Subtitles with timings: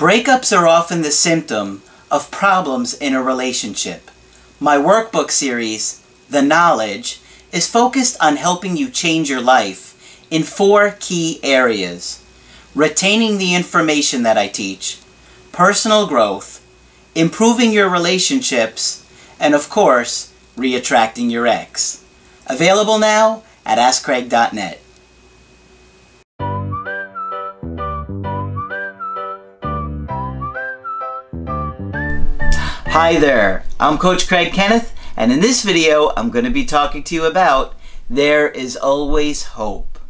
[0.00, 4.10] Breakups are often the symptom of problems in a relationship.
[4.58, 7.20] My workbook series, The Knowledge,
[7.52, 12.24] is focused on helping you change your life in four key areas.
[12.74, 15.00] Retaining the information that I teach,
[15.52, 16.66] personal growth,
[17.14, 19.06] improving your relationships,
[19.38, 22.02] and of course, re-attracting your ex.
[22.46, 24.80] Available now at AskCraig.net.
[32.92, 37.04] Hi there, I'm Coach Craig Kenneth, and in this video, I'm going to be talking
[37.04, 37.76] to you about
[38.10, 40.00] There is Always Hope.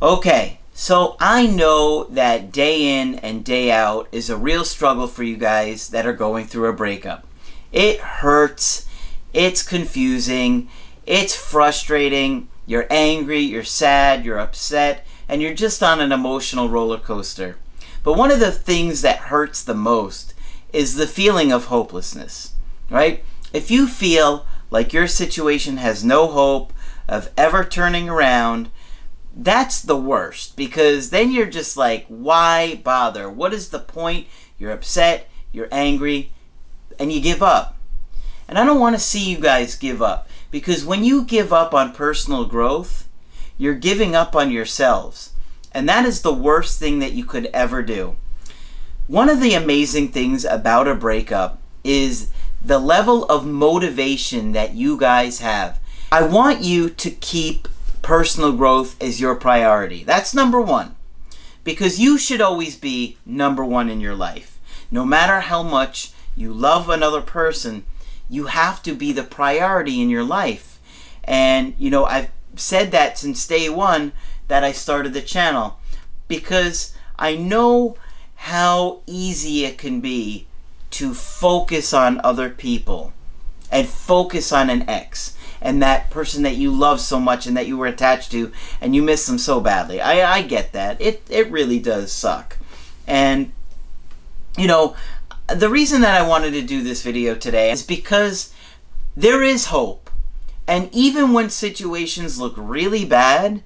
[0.00, 5.24] Okay, so I know that day in and day out is a real struggle for
[5.24, 7.26] you guys that are going through a breakup.
[7.72, 8.86] It hurts,
[9.32, 10.68] it's confusing,
[11.06, 16.98] it's frustrating, you're angry, you're sad, you're upset, and you're just on an emotional roller
[16.98, 17.56] coaster.
[18.04, 20.33] But one of the things that hurts the most
[20.74, 22.54] is the feeling of hopelessness,
[22.90, 23.24] right?
[23.52, 26.72] If you feel like your situation has no hope
[27.08, 28.70] of ever turning around,
[29.36, 33.30] that's the worst because then you're just like, why bother?
[33.30, 34.26] What is the point?
[34.58, 36.32] You're upset, you're angry,
[36.98, 37.76] and you give up.
[38.48, 41.72] And I don't want to see you guys give up because when you give up
[41.72, 43.08] on personal growth,
[43.56, 45.32] you're giving up on yourselves.
[45.72, 48.16] And that is the worst thing that you could ever do.
[49.06, 52.30] One of the amazing things about a breakup is
[52.64, 55.78] the level of motivation that you guys have.
[56.10, 57.68] I want you to keep
[58.00, 60.04] personal growth as your priority.
[60.04, 60.96] That's number one.
[61.64, 64.58] Because you should always be number one in your life.
[64.90, 67.84] No matter how much you love another person,
[68.30, 70.80] you have to be the priority in your life.
[71.24, 74.12] And, you know, I've said that since day one
[74.48, 75.78] that I started the channel
[76.26, 77.98] because I know
[78.44, 80.46] how easy it can be
[80.90, 83.10] to focus on other people
[83.70, 87.66] and focus on an ex and that person that you love so much and that
[87.66, 88.52] you were attached to
[88.82, 89.98] and you miss them so badly.
[89.98, 91.00] I, I get that.
[91.00, 92.58] It, it really does suck.
[93.06, 93.50] And,
[94.58, 94.94] you know,
[95.48, 98.52] the reason that I wanted to do this video today is because
[99.16, 100.10] there is hope.
[100.68, 103.62] And even when situations look really bad,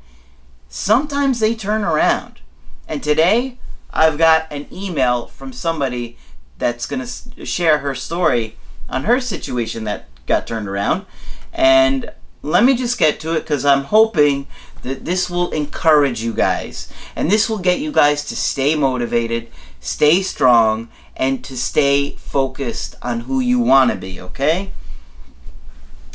[0.69, 2.39] sometimes they turn around.
[2.87, 3.59] And today,
[3.91, 6.17] I've got an email from somebody
[6.59, 8.57] that's going to share her story
[8.89, 11.07] on her situation that got turned around.
[11.53, 12.13] And
[12.43, 14.47] let me just get to it because I'm hoping
[14.83, 16.93] that this will encourage you guys.
[17.17, 19.49] And this will get you guys to stay motivated,
[19.81, 24.71] stay strong, and to stay focused on who you want to be, okay?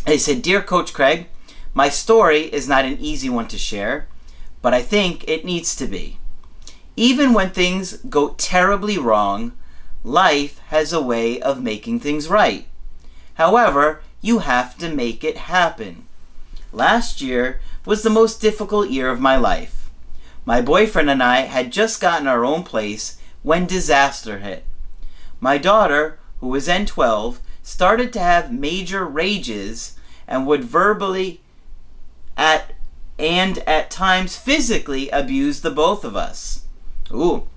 [0.06, 1.28] They said, Dear Coach Craig,
[1.74, 4.08] my story is not an easy one to share,
[4.62, 6.20] but I think it needs to be.
[6.96, 9.54] Even when things go terribly wrong,
[10.04, 12.68] life has a way of making things right.
[13.36, 16.06] However, you have to make it happen.
[16.72, 19.90] Last year was the most difficult year of my life.
[20.46, 24.64] My boyfriend and I had just gotten our own place when disaster hit.
[25.40, 29.96] My daughter, who was then 12, started to have major rages
[30.28, 31.42] and would verbally
[32.38, 32.74] at
[33.20, 36.63] and at times physically abuse the both of us.
[37.14, 37.48] Ooh,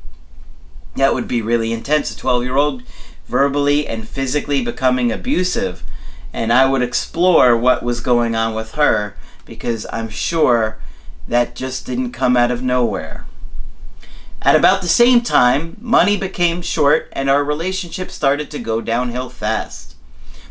[0.96, 2.10] that would be really intense.
[2.10, 2.82] A 12 year old
[3.26, 5.82] verbally and physically becoming abusive.
[6.32, 10.78] And I would explore what was going on with her because I'm sure
[11.26, 13.24] that just didn't come out of nowhere.
[14.42, 19.28] At about the same time, money became short and our relationship started to go downhill
[19.28, 19.96] fast.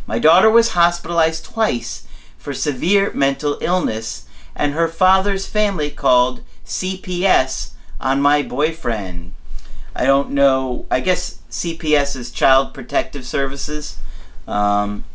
[0.08, 7.72] My daughter was hospitalized twice for severe mental illness, and her father's family called CPS
[8.00, 9.34] on my boyfriend.
[9.96, 10.86] I don't know.
[10.92, 13.98] I guess CPS is Child Protective Services.
[14.48, 15.06] Um,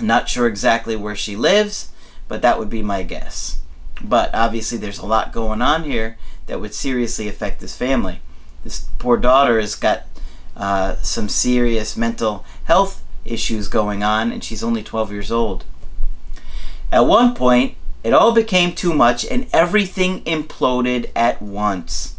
[0.00, 1.92] not sure exactly where she lives,
[2.28, 3.60] but that would be my guess.
[4.02, 6.16] But obviously, there's a lot going on here
[6.46, 8.20] that would seriously affect this family.
[8.64, 10.04] This poor daughter has got
[10.56, 15.64] uh, some serious mental health issues going on, and she's only 12 years old.
[16.90, 22.16] At one point, it all became too much and everything imploded at once.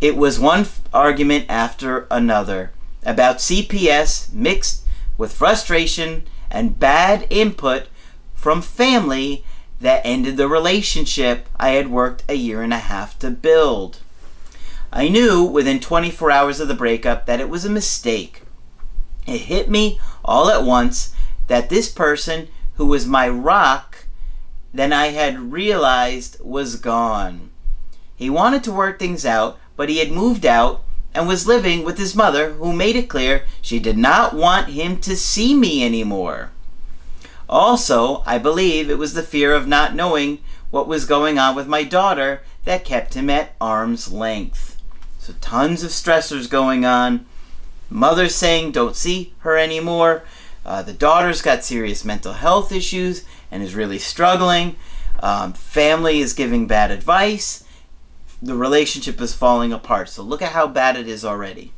[0.00, 2.72] It was one argument after another
[3.04, 4.84] about CPS mixed
[5.18, 7.88] with frustration and bad input
[8.34, 9.44] from family
[9.80, 13.98] that ended the relationship I had worked a year and a half to build.
[14.92, 18.42] I knew within 24 hours of the breakup that it was a mistake.
[19.26, 21.14] It hit me all at once
[21.48, 23.91] that this person who was my rock
[24.74, 27.50] than I had realized was gone.
[28.16, 30.84] He wanted to work things out, but he had moved out
[31.14, 34.98] and was living with his mother, who made it clear she did not want him
[35.00, 36.50] to see me anymore.
[37.48, 40.38] Also, I believe it was the fear of not knowing
[40.70, 44.80] what was going on with my daughter that kept him at arm's length.
[45.18, 47.26] So, tons of stressors going on.
[47.90, 50.22] Mother saying don't see her anymore.
[50.64, 54.74] Uh, the daughter's got serious mental health issues and is really struggling.
[55.20, 57.62] Um, family is giving bad advice.
[58.40, 60.08] The relationship is falling apart.
[60.08, 61.72] So, look at how bad it is already.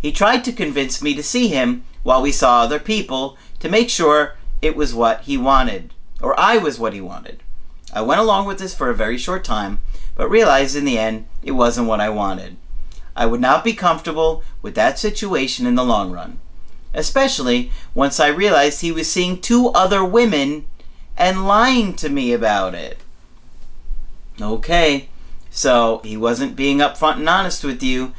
[0.00, 3.90] He tried to convince me to see him while we saw other people to make
[3.90, 7.42] sure it was what he wanted, or I was what he wanted.
[7.92, 9.80] I went along with this for a very short time,
[10.14, 12.56] but realized in the end it wasn't what I wanted.
[13.16, 16.38] I would not be comfortable with that situation in the long run,
[16.96, 20.66] especially once I realized he was seeing two other women
[21.16, 22.98] and lying to me about it.
[24.40, 25.08] Okay,
[25.50, 28.12] so he wasn't being upfront and honest with you,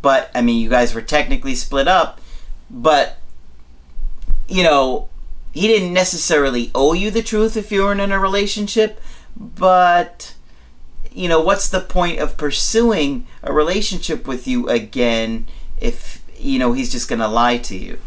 [0.00, 2.20] but I mean, you guys were technically split up,
[2.68, 3.18] but
[4.48, 5.08] you know,
[5.52, 9.00] he didn't necessarily owe you the truth if you weren't in a relationship,
[9.36, 10.34] but
[11.10, 15.46] you know, what's the point of pursuing a relationship with you again
[15.78, 17.98] if you know he's just going to lie to you?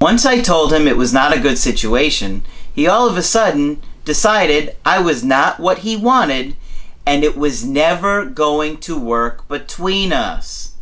[0.00, 2.42] Once I told him it was not a good situation,
[2.72, 6.56] he all of a sudden decided I was not what he wanted
[7.04, 10.74] and it was never going to work between us.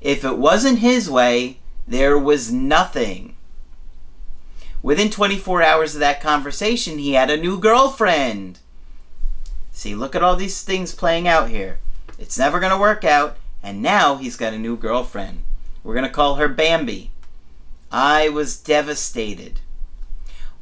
[0.00, 3.34] If it wasn't his way, there was nothing.
[4.82, 8.60] Within 24 hours of that conversation, he had a new girlfriend.
[9.72, 11.80] See, look at all these things playing out here.
[12.18, 15.40] It's never going to work out, and now he's got a new girlfriend.
[15.82, 17.10] We're going to call her Bambi.
[17.90, 19.60] I was devastated.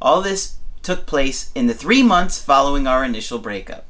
[0.01, 3.85] All this took place in the three months following our initial breakup.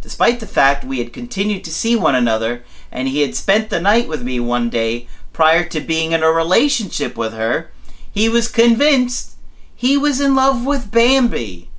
[0.00, 3.80] Despite the fact we had continued to see one another, and he had spent the
[3.80, 7.70] night with me one day prior to being in a relationship with her,
[8.10, 9.36] he was convinced
[9.74, 11.70] he was in love with Bambi.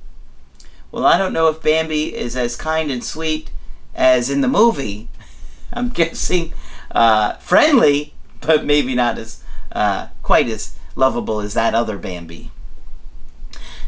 [0.92, 3.50] Well, I don't know if Bambi is as kind and sweet
[3.94, 5.08] as in the movie.
[5.72, 6.52] I'm guessing
[6.90, 9.42] uh, friendly, but maybe not as
[9.72, 12.50] uh, quite as lovable as that other Bambi.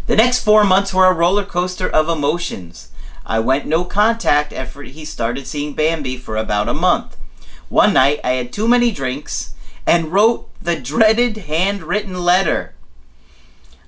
[0.07, 2.91] The next four months were a roller coaster of emotions.
[3.25, 7.17] I went no contact after he started seeing Bambi for about a month.
[7.69, 9.55] One night I had too many drinks
[9.87, 12.75] and wrote the dreaded handwritten letter.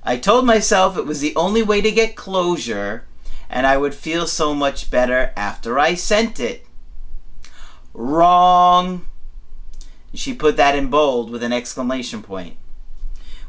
[0.03, 3.05] I told myself it was the only way to get closure
[3.51, 6.67] and I would feel so much better after I sent it.
[7.93, 9.07] Wrong.
[10.13, 12.57] She put that in bold with an exclamation point.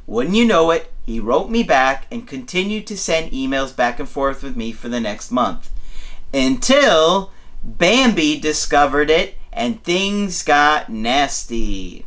[0.07, 4.09] Wouldn't you know it, he wrote me back and continued to send emails back and
[4.09, 5.71] forth with me for the next month.
[6.33, 7.31] Until
[7.63, 12.05] Bambi discovered it and things got nasty.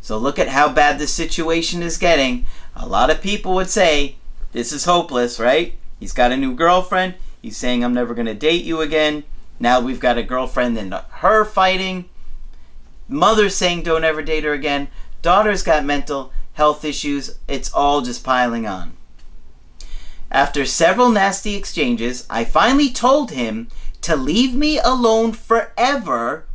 [0.00, 2.46] So look at how bad the situation is getting.
[2.74, 4.16] A lot of people would say,
[4.52, 5.74] this is hopeless, right?
[6.00, 7.14] He's got a new girlfriend.
[7.42, 9.24] He's saying, I'm never going to date you again.
[9.60, 12.08] Now we've got a girlfriend and her fighting.
[13.08, 14.88] Mother saying, don't ever date her again.
[15.22, 17.38] Daughter's got mental health issues.
[17.46, 18.96] It's all just piling on.
[20.30, 23.68] After several nasty exchanges, I finally told him
[24.02, 26.46] to leave me alone forever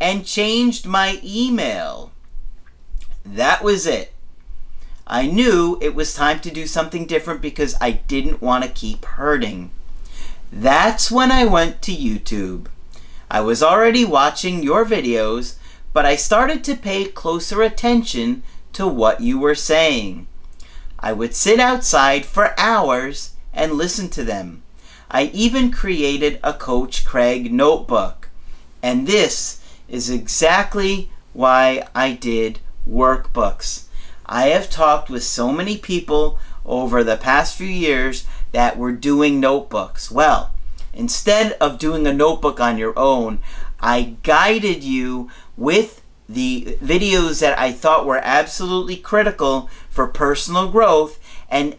[0.00, 2.10] and changed my email.
[3.24, 4.12] That was it.
[5.06, 9.04] I knew it was time to do something different because I didn't want to keep
[9.04, 9.70] hurting.
[10.52, 12.66] That's when I went to YouTube.
[13.30, 15.56] I was already watching your videos,
[15.92, 18.42] but I started to pay closer attention
[18.74, 20.26] to what you were saying.
[20.98, 24.62] I would sit outside for hours and listen to them.
[25.10, 28.28] I even created a Coach Craig notebook.
[28.82, 33.84] And this is exactly why I did workbooks.
[34.26, 39.40] I have talked with so many people over the past few years that were doing
[39.40, 40.10] notebooks.
[40.10, 40.52] Well,
[40.92, 43.40] instead of doing a notebook on your own,
[43.80, 51.18] I guided you with the videos that I thought were absolutely critical for personal growth
[51.48, 51.76] and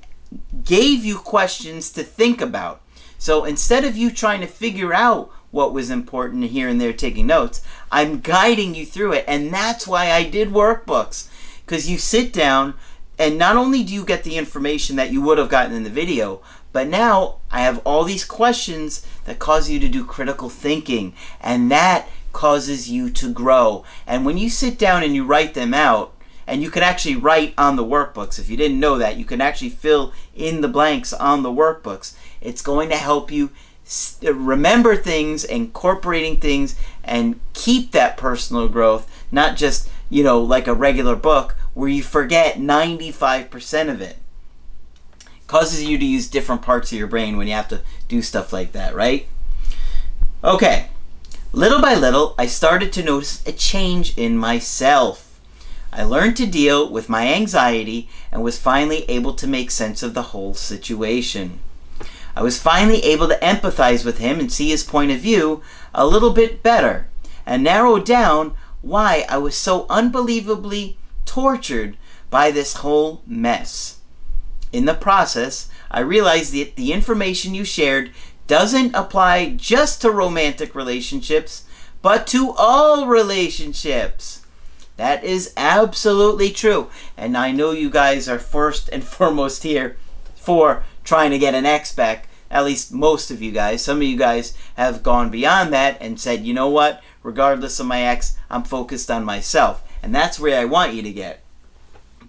[0.64, 2.82] gave you questions to think about.
[3.18, 7.28] So instead of you trying to figure out what was important here and there taking
[7.28, 7.62] notes,
[7.92, 9.26] I'm guiding you through it.
[9.28, 11.30] And that's why I did workbooks
[11.66, 12.76] because you sit down
[13.18, 15.90] and not only do you get the information that you would have gotten in the
[15.90, 16.42] video,
[16.74, 21.72] but now I have all these questions that cause you to do critical thinking, and
[21.72, 23.86] that causes you to grow.
[24.06, 26.12] And when you sit down and you write them out,
[26.46, 28.38] and you can actually write on the workbooks.
[28.38, 32.16] If you didn't know that, you can actually fill in the blanks on the workbooks.
[32.42, 33.50] It's going to help you
[34.24, 40.68] uh, remember things, incorporating things, and keep that personal growth, not just, you know, like
[40.68, 44.18] a regular book where you forget 95% of it.
[45.48, 48.54] Causes you to use different parts of your brain when you have to do stuff
[48.54, 49.28] like that, right?
[50.44, 50.90] Okay.
[51.56, 55.40] Little by little, I started to notice a change in myself.
[55.90, 60.14] I learned to deal with my anxiety and was finally able to make sense of
[60.14, 61.60] the whole situation.
[62.36, 65.62] I was finally able to empathize with him and see his point of view
[65.94, 67.08] a little bit better
[67.46, 71.96] and narrow down why I was so unbelievably tortured
[72.30, 74.00] by this whole mess.
[74.74, 78.12] In the process, I realized that the information you shared
[78.48, 81.64] doesn't apply just to romantic relationships,
[82.02, 84.46] but to all relationships.
[84.98, 86.90] That is absolutely true.
[87.18, 89.98] And I know you guys are first and foremost here
[90.36, 92.28] for trying to get an ex back.
[92.50, 93.84] At least most of you guys.
[93.84, 97.02] Some of you guys have gone beyond that and said, you know what?
[97.24, 99.84] Regardless of my ex, I'm focused on myself.
[100.02, 101.44] And that's where I want you to get.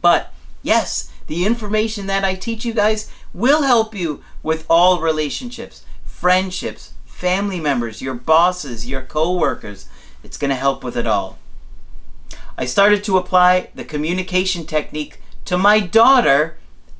[0.00, 0.32] But
[0.62, 5.84] yes, the information that I teach you guys will help you with all relationships,
[6.16, 9.86] friendships, family members, your bosses, your co-workers.
[10.24, 11.38] It's going to help with it all.
[12.56, 16.56] I started to apply the communication technique to my daughter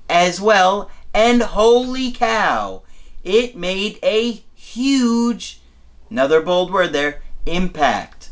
[0.07, 2.83] as well, and holy cow,
[3.25, 5.61] it made a huge,
[6.11, 8.31] another bold word there, impact.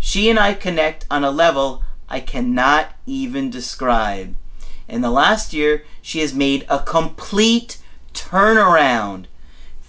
[0.00, 4.34] She and I connect on a level I cannot even describe.
[4.88, 7.78] In the last year, she has made a complete
[8.12, 9.26] turnaround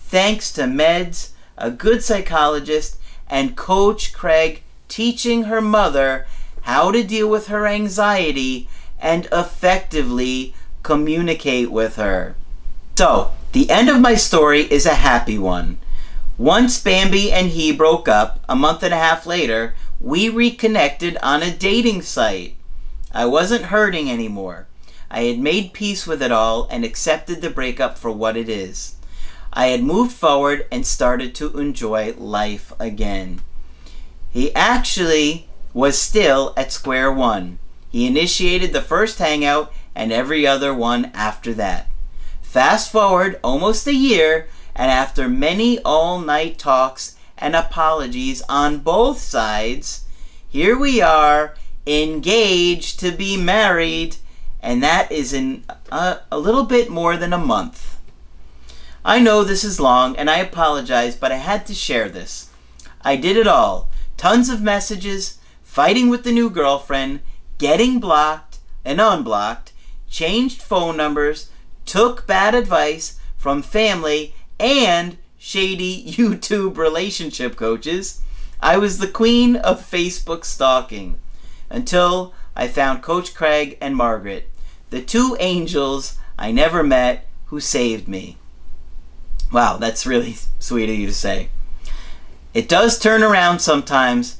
[0.09, 2.99] thanks to meds, a good psychologist,
[3.29, 6.25] and Coach Craig teaching her mother
[6.61, 8.67] how to deal with her anxiety
[8.99, 12.35] and effectively communicate with her.
[12.95, 15.77] So, the end of my story is a happy one.
[16.39, 21.43] Once Bambi and he broke up, a month and a half later, we reconnected on
[21.43, 22.55] a dating site.
[23.13, 24.65] I wasn't hurting anymore.
[25.11, 28.95] I had made peace with it all and accepted the breakup for what it is.
[29.51, 33.41] I had moved forward and started to enjoy life again.
[34.29, 37.59] He actually was still at square one.
[37.89, 41.87] He initiated the first hangout and every other one after that.
[42.41, 49.19] Fast forward almost a year, and after many all night talks and apologies on both
[49.19, 50.05] sides,
[50.47, 54.15] here we are, engaged to be married,
[54.61, 57.98] and that is in a, a little bit more than a month.
[59.03, 62.49] I know this is long, and I apologize, but I had to share this.
[63.01, 63.89] I did it all.
[64.17, 67.21] Tons of messages, fighting with the new girlfriend,
[67.57, 69.71] getting blocked and unblocked,
[70.09, 71.49] changed phone numbers,
[71.85, 78.21] took bad advice from family and shady YouTube relationship coaches.
[78.61, 81.17] I was the queen of Facebook stalking
[81.69, 84.49] until I found Coach Craig and Margaret,
[84.89, 88.37] the two angels I never met who saved me.
[89.51, 91.49] Wow, that's really sweet of you to say.
[92.53, 94.39] It does turn around sometimes,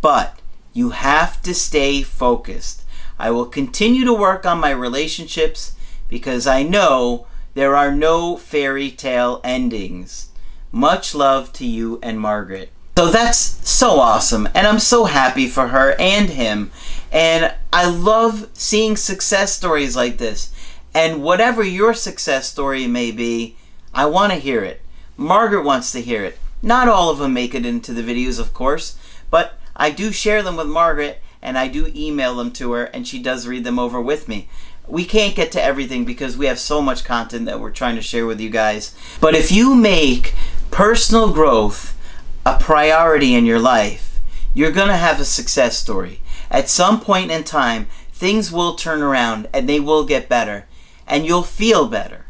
[0.00, 0.38] but
[0.72, 2.84] you have to stay focused.
[3.18, 5.74] I will continue to work on my relationships
[6.08, 10.28] because I know there are no fairy tale endings.
[10.72, 12.70] Much love to you and Margaret.
[12.96, 13.38] So that's
[13.68, 16.70] so awesome, and I'm so happy for her and him.
[17.10, 20.52] And I love seeing success stories like this.
[20.94, 23.56] And whatever your success story may be,
[23.92, 24.82] I want to hear it.
[25.16, 26.38] Margaret wants to hear it.
[26.62, 28.98] Not all of them make it into the videos, of course,
[29.30, 33.06] but I do share them with Margaret and I do email them to her and
[33.06, 34.48] she does read them over with me.
[34.86, 38.02] We can't get to everything because we have so much content that we're trying to
[38.02, 38.94] share with you guys.
[39.20, 40.34] But if you make
[40.70, 41.96] personal growth
[42.44, 44.20] a priority in your life,
[44.52, 46.20] you're going to have a success story.
[46.50, 50.66] At some point in time, things will turn around and they will get better
[51.06, 52.26] and you'll feel better.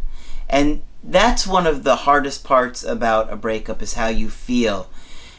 [0.48, 4.88] And that's one of the hardest parts about a breakup is how you feel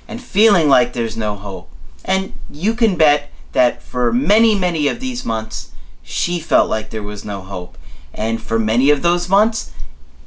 [0.08, 1.70] and feeling like there's no hope.
[2.04, 7.04] And you can bet that for many, many of these months, she felt like there
[7.04, 7.78] was no hope.
[8.14, 9.74] And for many of those months,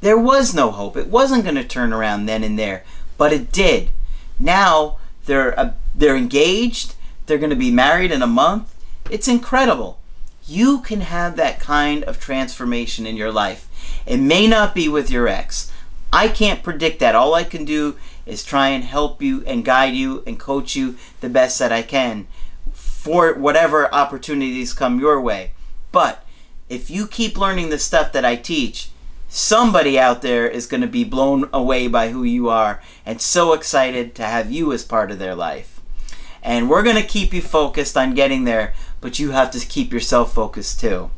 [0.01, 0.97] there was no hope.
[0.97, 2.83] It wasn't going to turn around then and there,
[3.17, 3.89] but it did.
[4.39, 6.95] Now they're uh, they're engaged.
[7.25, 8.73] They're going to be married in a month.
[9.09, 9.99] It's incredible.
[10.47, 13.64] You can have that kind of transformation in your life.
[14.05, 15.71] It may not be with your ex.
[16.13, 17.15] I can't predict that.
[17.15, 20.97] All I can do is try and help you and guide you and coach you
[21.21, 22.27] the best that I can
[22.73, 25.51] for whatever opportunities come your way.
[25.91, 26.25] But
[26.69, 28.89] if you keep learning the stuff that I teach,
[29.29, 33.53] somebody out there is going to be blown away by who you are and so
[33.53, 35.81] excited to have you as part of their life.
[36.41, 39.91] And we're going to keep you focused on getting there, but you have to keep
[39.91, 41.11] yourself focused too.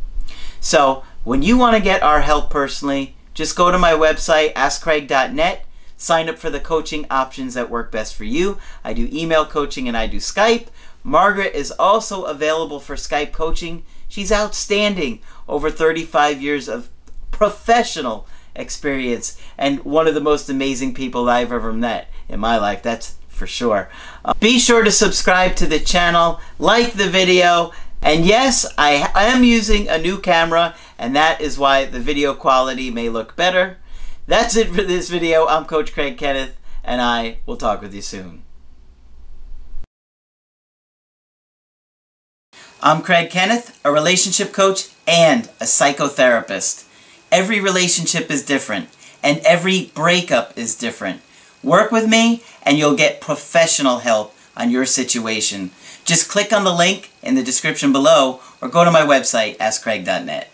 [0.59, 5.65] So, when you want to get our help personally, just go to my website, askcraig.net,
[5.97, 8.57] sign up for the coaching options that work best for you.
[8.81, 10.67] I do email coaching and I do Skype.
[11.03, 13.83] Margaret is also available for Skype coaching.
[14.07, 15.19] She's outstanding,
[15.49, 16.87] over 35 years of
[17.29, 22.81] professional experience and one of the most amazing people I've ever met in my life.
[22.81, 23.89] That's for sure.
[24.23, 29.43] Uh, be sure to subscribe to the channel, like the video, and yes, I am
[29.43, 33.77] using a new camera, and that is why the video quality may look better.
[34.25, 35.47] That's it for this video.
[35.47, 38.43] I'm Coach Craig Kenneth, and I will talk with you soon.
[42.81, 46.85] I'm Craig Kenneth, a relationship coach and a psychotherapist.
[47.31, 48.89] Every relationship is different,
[49.23, 51.21] and every breakup is different.
[51.63, 55.71] Work with me, and you'll get professional help on your situation.
[56.05, 60.49] Just click on the link in the description below or go to my website, askcraig.net.